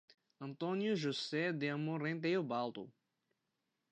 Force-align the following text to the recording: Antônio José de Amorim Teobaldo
Antônio 0.39 0.95
José 0.95 1.53
de 1.53 1.69
Amorim 1.69 2.19
Teobaldo 2.19 2.91